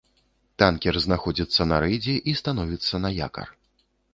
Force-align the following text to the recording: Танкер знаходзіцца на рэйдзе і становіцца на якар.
Танкер 0.61 0.95
знаходзіцца 1.05 1.61
на 1.73 1.77
рэйдзе 1.85 2.15
і 2.33 2.37
становіцца 2.43 3.05
на 3.07 3.17
якар. 3.27 3.47